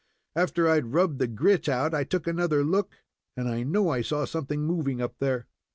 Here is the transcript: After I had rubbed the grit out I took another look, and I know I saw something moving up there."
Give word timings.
After 0.35 0.67
I 0.67 0.73
had 0.73 0.93
rubbed 0.95 1.19
the 1.19 1.27
grit 1.27 1.69
out 1.69 1.93
I 1.93 2.05
took 2.05 2.25
another 2.25 2.63
look, 2.63 2.95
and 3.37 3.47
I 3.47 3.61
know 3.61 3.89
I 3.91 4.01
saw 4.01 4.25
something 4.25 4.63
moving 4.65 4.99
up 4.99 5.13
there." 5.19 5.45